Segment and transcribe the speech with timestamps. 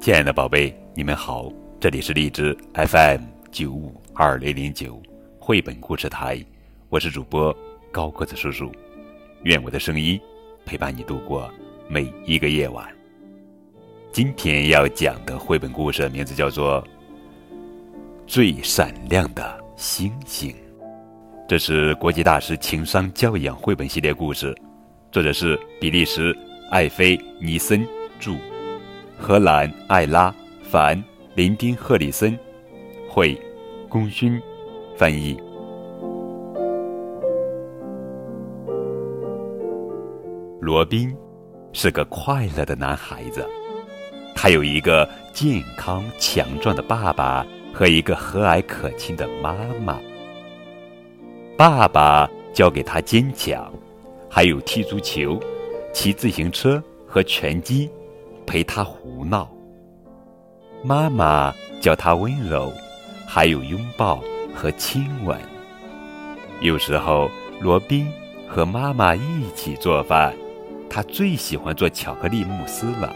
[0.00, 3.20] 亲爱的宝贝，你们好，这里是荔枝 FM
[3.52, 4.98] 九五二零零九
[5.38, 6.42] 绘本故事台，
[6.88, 7.54] 我是主播
[7.92, 8.72] 高个子叔叔，
[9.42, 10.18] 愿我的声音
[10.64, 11.52] 陪伴你度过
[11.86, 12.88] 每一个夜晚。
[14.10, 16.82] 今天要讲的绘本故事名字叫做
[18.26, 20.50] 《最闪亮的星星》，
[21.46, 24.56] 这是国际大师情商教养绘本系列故事，
[25.12, 26.34] 作者是比利时
[26.70, 27.86] 艾菲尼森
[28.18, 28.34] 著。
[29.20, 30.30] 荷兰艾拉·
[30.62, 30.96] 凡·
[31.34, 32.36] 林丁赫里森，
[33.06, 33.38] 绘，
[33.86, 34.40] 功勋，
[34.96, 35.38] 翻译。
[40.58, 41.14] 罗宾
[41.72, 43.46] 是个快乐的男孩子，
[44.34, 50.00] 他有一个健康强壮的爸爸和一个和蔼可亲的妈妈。
[51.58, 53.70] 爸爸教给他坚强，
[54.30, 55.38] 还有踢足球、
[55.92, 57.88] 骑自行车和拳击。
[58.50, 59.48] 陪他胡闹，
[60.82, 62.72] 妈妈教他温柔，
[63.24, 64.20] 还有拥抱
[64.52, 65.38] 和亲吻。
[66.60, 68.08] 有时候，罗宾
[68.48, 70.34] 和妈妈一起做饭，
[70.88, 73.14] 他最喜欢做巧克力慕斯了。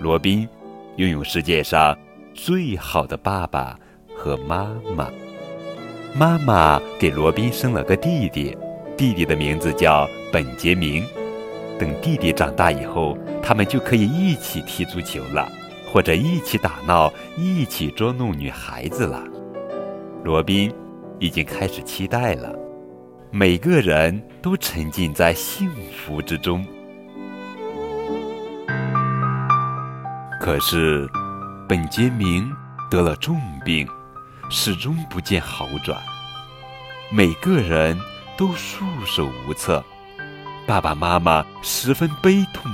[0.00, 0.48] 罗宾
[0.96, 1.94] 拥有世界上
[2.32, 3.78] 最好的爸爸
[4.16, 5.10] 和妈妈。
[6.14, 8.56] 妈妈给罗宾生了个弟弟，
[8.96, 11.04] 弟弟的名字叫本杰明。
[11.78, 15.50] 等弟弟长大以后，他们就可以一起踢足球了，
[15.90, 19.22] 或者一起打闹，一起捉弄女孩子了。
[20.24, 20.72] 罗宾
[21.18, 22.52] 已经开始期待了。
[23.30, 26.66] 每个人都沉浸在幸福之中。
[30.40, 31.06] 可是，
[31.68, 32.50] 本杰明
[32.90, 33.86] 得了重病，
[34.50, 36.00] 始终不见好转。
[37.12, 37.98] 每个人
[38.36, 39.84] 都束手无策。
[40.68, 42.70] 爸爸妈妈十分悲痛，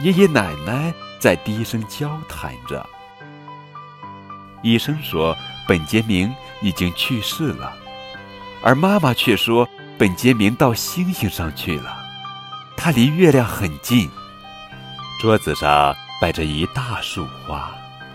[0.00, 2.88] 爷爷奶奶在低声交谈着。
[4.62, 5.36] 医生说
[5.68, 7.76] 本杰明已经去世了，
[8.64, 9.68] 而妈妈却说
[9.98, 11.94] 本杰明到星星上去了，
[12.78, 14.08] 他离月亮很近。
[15.20, 17.70] 桌子上摆着一大束花，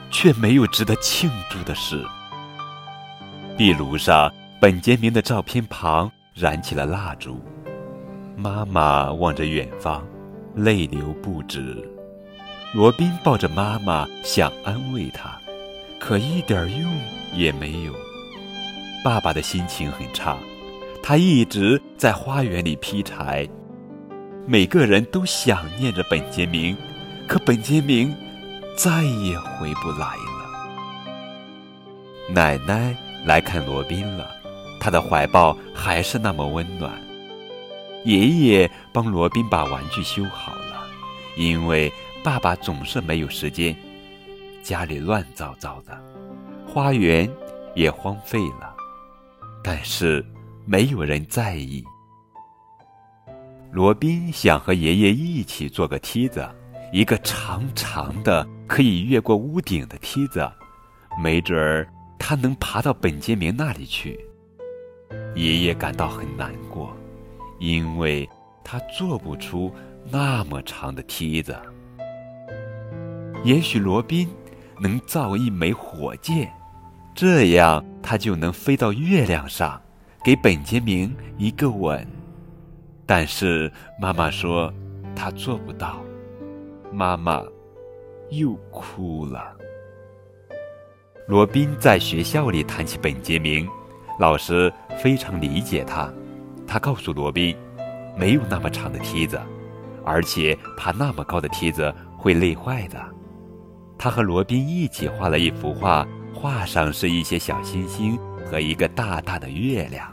[0.10, 2.04] 却没有值得庆祝的事。
[3.56, 7.40] 壁炉上本杰明的照片旁燃起了蜡烛。
[8.40, 10.06] 妈妈望着远方，
[10.54, 11.84] 泪流不止。
[12.72, 15.40] 罗宾抱着妈妈，想安慰她，
[16.00, 16.88] 可一点用
[17.34, 17.94] 也没有。
[19.04, 20.38] 爸爸的心情很差，
[21.02, 23.50] 他一直在花园里劈柴。
[24.46, 26.78] 每个人都想念着本杰明，
[27.28, 28.16] 可本杰明
[28.78, 30.38] 再也回不来了。
[32.30, 34.30] 奶奶来看罗宾了，
[34.80, 37.07] 她的怀抱还是那么温暖。
[38.08, 40.88] 爷爷帮罗宾把玩具修好了，
[41.36, 41.92] 因为
[42.24, 43.76] 爸爸总是没有时间。
[44.64, 46.02] 家里乱糟糟的，
[46.66, 47.30] 花园
[47.76, 48.74] 也荒废了，
[49.62, 50.26] 但是
[50.66, 51.84] 没有人在意。
[53.74, 56.50] 罗宾想和爷爷一起做个梯子，
[56.94, 60.50] 一个长长的可以越过屋顶的梯子，
[61.22, 61.86] 没准儿
[62.18, 64.18] 他能爬到本杰明那里去。
[65.36, 66.97] 爷爷感到很难过。
[67.60, 68.30] 因为
[68.64, 69.72] 他做不出
[70.10, 71.56] 那么长的梯子。
[73.44, 74.28] 也许罗宾
[74.82, 76.52] 能造一枚火箭，
[77.16, 79.82] 这样他就能飞到月亮上，
[80.24, 82.06] 给本杰明一个吻。
[83.06, 84.74] 但是妈妈说
[85.16, 86.02] 他做不到，
[86.92, 87.42] 妈妈
[88.30, 89.56] 又哭了。
[91.28, 93.68] 罗宾在学校里谈起本杰明，
[94.20, 96.12] 老师非常理解他。
[96.68, 97.56] 他告诉罗宾，
[98.18, 99.40] 没有那么长的梯子，
[100.04, 103.02] 而且爬那么高的梯子会累坏的。
[103.98, 110.08] 他和罗宾一起画了一幅画，画上是一些小星星和一个大大的月亮。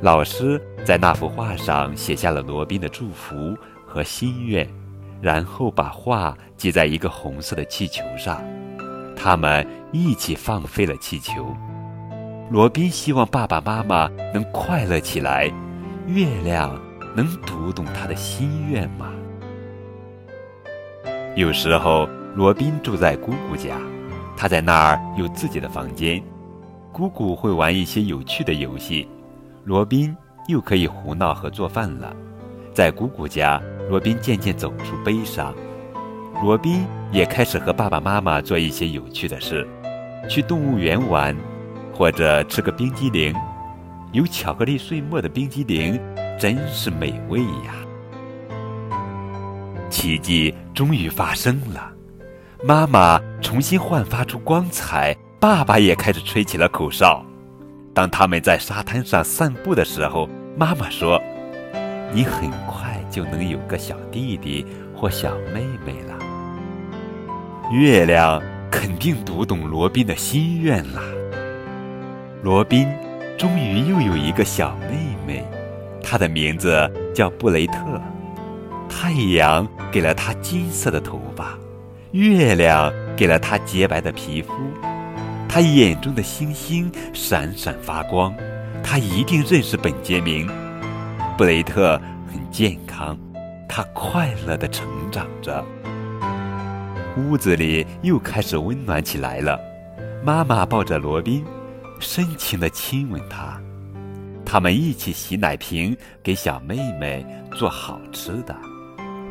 [0.00, 4.66] 老师在那幅画上写下了罗宾的祝福和心愿，
[5.20, 8.42] 然后把画系在一个红色的气球上。
[9.16, 11.54] 他们一起放飞了气球。
[12.50, 15.52] 罗宾希望爸爸妈妈能快乐起来。
[16.06, 16.80] 月亮
[17.14, 19.12] 能读懂他的心愿吗？
[21.36, 23.76] 有时候，罗宾住在姑姑家，
[24.34, 26.22] 他在那儿有自己的房间。
[26.90, 29.06] 姑姑会玩一些有趣的游戏，
[29.64, 30.16] 罗宾
[30.46, 32.16] 又可以胡闹和做饭了。
[32.72, 33.60] 在姑姑家，
[33.90, 35.54] 罗宾渐渐走出悲伤。
[36.42, 39.68] 罗宾也开始和爸爸妈妈做一些有趣的事，
[40.30, 41.36] 去动物园玩。
[41.98, 43.34] 或者吃个冰激凌，
[44.12, 46.00] 有巧克力碎末的冰激凌
[46.38, 47.74] 真是美味呀！
[49.90, 51.90] 奇迹终于发生了，
[52.62, 57.20] 妈妈重新焕发出光彩，爸爸也开始吹起了口哨。
[57.92, 61.20] 当他们在沙滩上散步的时候，妈妈说
[62.14, 64.64] ：“你很快就能有个小弟弟
[64.94, 66.16] 或小妹妹了。”
[67.74, 68.40] 月亮
[68.70, 71.17] 肯定读懂罗宾的心愿了。
[72.40, 72.88] 罗宾
[73.36, 75.44] 终于又有一个小妹妹，
[76.02, 78.00] 她的名字叫布雷特。
[78.88, 81.58] 太阳给了她金色的头发。
[82.12, 84.52] 月亮给了她洁白的皮肤，
[85.48, 88.32] 她眼中的星星闪闪发光。
[88.82, 90.48] 她一定认识本杰明。
[91.36, 92.00] 布雷特
[92.32, 93.18] 很健康，
[93.68, 95.64] 他快乐地成长着。
[97.16, 99.58] 屋子里又开始温暖起来了。
[100.24, 101.44] 妈妈抱着罗宾，
[102.00, 103.60] 深情地亲吻他。
[104.44, 108.56] 他们一起洗奶瓶，给小妹妹做好吃的。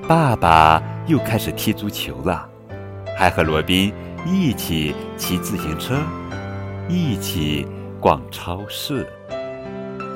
[0.08, 2.48] 爸爸又开始踢足球了。
[3.18, 3.92] 还和罗宾
[4.26, 5.98] 一起骑自行车，
[6.88, 7.68] 一起
[8.00, 9.08] 逛超市。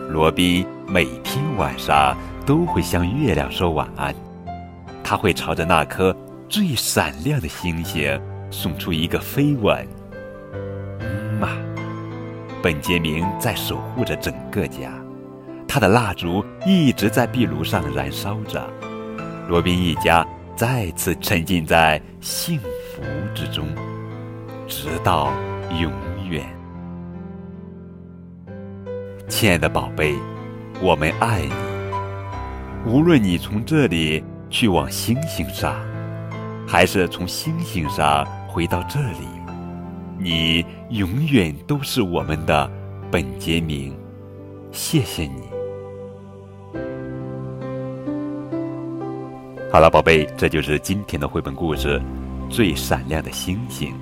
[0.07, 2.15] 罗宾每天晚上
[2.45, 4.13] 都会向月亮说晚安，
[5.03, 6.15] 他会朝着那颗
[6.47, 8.21] 最闪亮的星星
[8.51, 9.87] 送出一个飞吻。
[11.01, 11.49] 嗯嘛，
[12.61, 14.91] 本杰明在守护着整个家，
[15.67, 18.67] 他的蜡烛一直在壁炉上燃烧着。
[19.47, 20.25] 罗宾一家
[20.55, 22.67] 再次沉浸在幸福。
[23.33, 23.67] 之中，
[24.67, 25.31] 直到
[25.79, 25.91] 永
[26.29, 26.45] 远。
[29.27, 30.15] 亲爱的宝贝，
[30.81, 32.91] 我们爱你。
[32.91, 35.73] 无论你从这里去往星星上，
[36.67, 39.27] 还是从星星上回到这里，
[40.21, 42.71] 你永远都是我们的
[43.09, 43.91] 本杰明。
[44.71, 45.41] 谢谢你。
[49.71, 51.99] 好了，宝贝，这就是今天的绘本故事。
[52.49, 53.93] 最闪亮的星星。